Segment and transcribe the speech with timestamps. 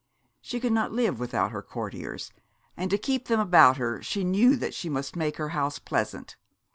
[0.41, 2.31] She could not live without her courtiers;
[2.75, 6.37] and to keep them about her she knew that she must make her house pleasant.